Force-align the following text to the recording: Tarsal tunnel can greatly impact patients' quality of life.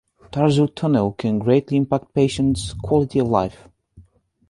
Tarsal 0.31 0.69
tunnel 0.71 1.11
can 1.11 1.37
greatly 1.37 1.77
impact 1.77 2.11
patients' 2.15 2.73
quality 2.73 3.19
of 3.19 3.27
life. 3.27 3.69